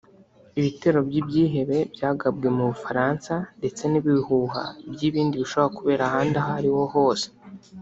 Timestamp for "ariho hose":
6.59-7.27